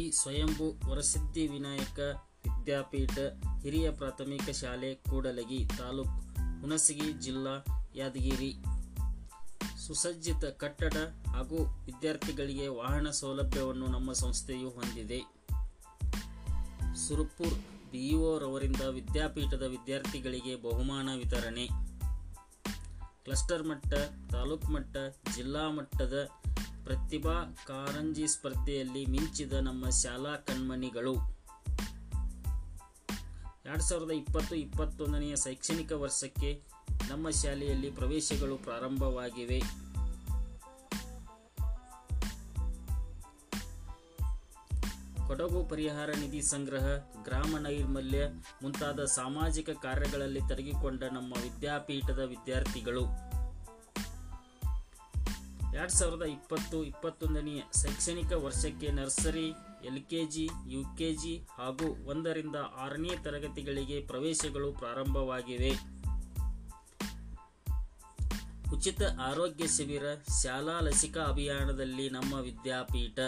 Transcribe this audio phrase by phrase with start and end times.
[0.00, 1.98] ಶ್ರೀ ಸ್ವಯಂಭು ವರಸಿದ್ಧಿ ವಿನಾಯಕ
[2.44, 3.10] ವಿದ್ಯಾಪೀಠ
[3.62, 6.08] ಹಿರಿಯ ಪ್ರಾಥಮಿಕ ಶಾಲೆ, ಕೂಡಲಗಿ ತಾಲೂಕ್
[6.60, 8.56] ಹುಣಸಗಿ ಜಿಲ್ಲಾ ಯಾದಗಿರಿ.
[9.86, 10.92] ಸುಸಜ್ಜಿತ ಕಟ್ಟಡ
[11.26, 15.18] ಹಾಗೂ ವಿದ್ಯಾರ್ಥಿಗಳಿಗೆ ವಾಹನ ಸೌಲಭ್ಯವನ್ನು ನಮ್ಮ ಸಂಸ್ಥೆಯು ಹೊಂದಿದೆ.
[16.96, 17.54] ಸುರಪುರ್
[17.90, 21.66] ಬಿಇಒರವರಿಂದ ವಿದ್ಯಾಪೀಠದ ವಿದ್ಯಾರ್ಥಿಗಳಿಗೆ ಬಹುಮಾನ ವಿತರಣೆ.
[23.24, 23.94] ಕ್ಲಸ್ಟರ್ ಮಟ್ಟ,
[24.32, 24.96] ತಾಲೂಕು ಮಟ್ಟ,
[25.36, 26.28] ಜಿಲ್ಲಾ ಮಟ್ಟದ
[26.90, 31.14] ಪ್ರತಿಭಾ ಕಾರಂಜಿ ಸ್ಪರ್ಧೆಯಲ್ಲಿ ಮಿಂಚಿದ ನಮ್ಮ ಶಾಲಾ ಕಣ್ಮಣಿಗಳು.
[33.66, 36.62] ಎರಡು ಸಾವಿರದ ಇಪ್ಪತ್ತು ಇಪ್ಪತ್ತೊಂದನೆಯ ಶೈಕ್ಷಣಿಕ ವರ್ಷಕ್ಕೆ
[37.10, 39.62] ನಮ್ಮ ಶಾಲೆಯಲ್ಲಿ ಪ್ರವೇಶಗಳು ಪ್ರಾರಂಭವಾಗಿವೆ.
[45.26, 46.86] ಕೊಡಗು ಪರಿಹಾರ ನಿಧಿ ಸಂಗ್ರಹ,
[47.24, 48.22] ಗ್ರಾಮ ನೈರ್ಮಲ್ಯ
[48.62, 53.04] ಮುಂತಾದ ಸಾಮಾಜಿಕ ಕಾರ್ಯಗಳಲ್ಲಿ ತೊಡಗಿಕೊಂಡ ನಮ್ಮ ವಿದ್ಯಾಪೀಠದ ವಿದ್ಯಾರ್ಥಿಗಳು.
[55.74, 59.46] ಎರಡ್ ಸಾವಿರದ ಇಪ್ಪತ್ತು ಇಪ್ಪತ್ತೊಂದನೆಯ ಶೈಕ್ಷಣಿಕ ವರ್ಷಕ್ಕೆ nursery,
[59.84, 65.70] L K G, U K G ಹಾಗೂ ಒಂದರಿಂದ ಆರನೇ ತರಗತಿಗಳಿಗೆ ಪ್ರವೇಶಗಳು ಪ್ರಾರಂಭವಾಗಿವೆ.
[68.76, 70.02] ಉಚಿತ ಆರೋಗ್ಯ ಶಿಬಿರ,
[70.42, 73.18] ಶಾಲಾ ಲಸಿಕಾ ಅಭಿಯಾನದಲ್ಲಿ ನಮ್ಮ ವಿದ್ಯಾಪೀಠ.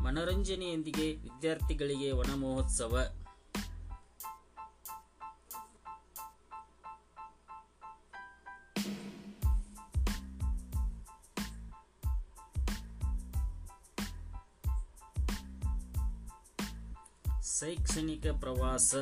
[0.00, 3.14] ಮನರಂಜನೆಯೊಂದಿಗೆ ವಿದ್ಯಾರ್ಥಿಗಳಿಗೆ ವನ ಮಹೋತ್ಸವ
[17.60, 18.94] ಶೈಕ್ಷಣಿಕ ಪ್ರವಾಸ.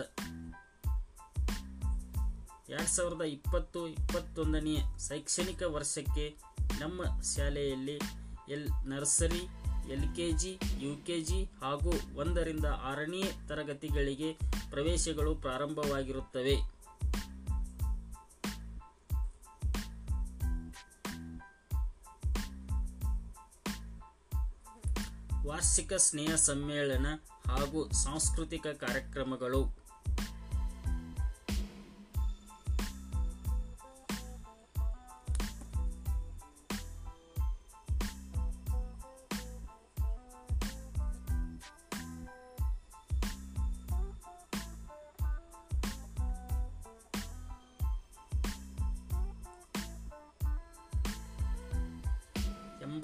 [2.68, 6.36] ಎರಡು ಸಾವಿರದ ಇಪ್ಪತ್ತು ಇಪ್ಪತ್ತೊಂದನೆಯ ಶೈಕ್ಷಣಿಕ ವರ್ಷಕ್ಕೆ
[6.80, 8.00] ನಮ್ಮ ಶಾಲೆಯಲ್ಲಿ
[8.48, 9.42] L, nursery
[9.92, 14.32] L K G U K G ಹಾಗೂ ಒಂದರಿಂದ ಆರನೇ ತರಗತಿಗಳಿಗೆ
[14.70, 16.76] ಪ್ರವೇಶಗಳು ಪ್ರಾರಂಭವಾಗಿರುತ್ತವೆ.
[25.46, 27.06] ವಾರ್ಷಿಕ ಸ್ನೇಹ ಸಮ್ಮೇಳನ
[27.48, 29.60] ಹಾಗೂ ಸಾಂಸ್ಕೃತಿಕ ಕಾರ್ಯಕ್ರಮಗಳು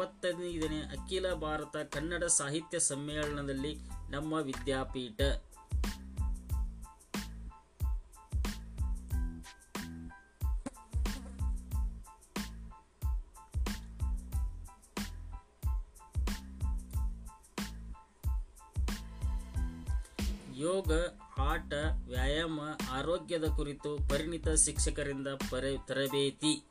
[0.02, 3.76] ಎಂಬತ್ತೈದನೇ ಅಖಿಲ ಭಾರತ ಕನ್ನಡ ಸಾಹಿತ್ಯ ಸಮ್ಮೇಳನದಲ್ಲಿ
[4.10, 5.20] ನಮ್ಮ ವಿದ್ಯಾಪೀಠ.
[20.56, 20.92] ಯೋಗ,
[21.38, 21.72] ಆಟ,
[22.08, 26.68] ವ್ಯಾಯಾಮ, ಆರೋಗ್ಯದ ಕುರಿತು ಪರಿಣಿತ ಶಿಕ್ಷಕರಿಂದ ಪರ ತರಬೇತಿ.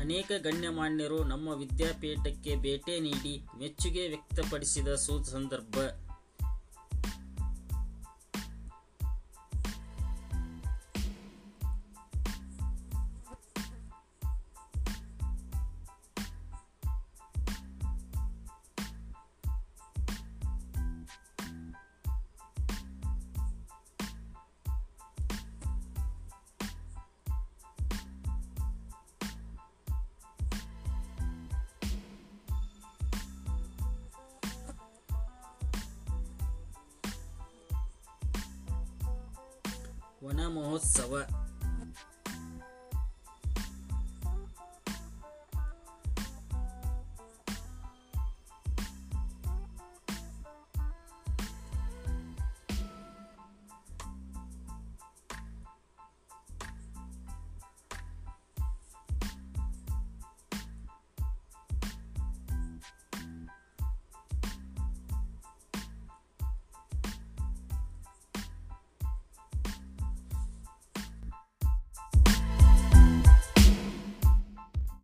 [0.00, 5.76] ಅನೇಕ ಗಣ್ಯಮಾನ್ಯರು ನಮ್ಮ ವಿದ್ಯಾಪೀಠಕ್ಕೆ ಭೇಟಿ ನೀಡಿ ಮೆಚ್ಚುಗೆ ವ್ಯಕ್ತಪಡಿಸಿದ ಸುಸಂದರ್ಭ
[40.28, 41.12] ವನ ಮಹೋತ್ಸವ